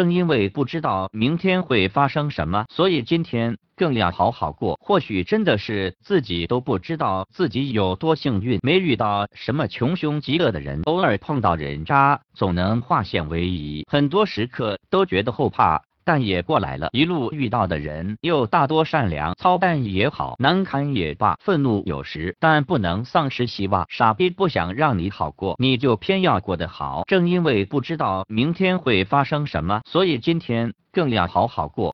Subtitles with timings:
[0.00, 4.78] 正因为不知道明天会发生什么，所以今天更要好好过。
[4.80, 13.86] 或许真的是自己都不知道自己有多幸运，没遇到什么穷凶极恶的人，偶尔碰到人渣，总能化险为夷。
[13.90, 15.82] 很多时刻都觉得后怕。
[16.04, 23.86] 但也过来了，一路遇到的人又大多善良，操蛋也好，难堪也罢，愤怒有时，但不能丧失希望。
[23.88, 27.04] 傻逼不想让你好过，你就偏要过得好。
[27.06, 31.88] 正因为不知道明天会发生什么，所以今天更要好好过。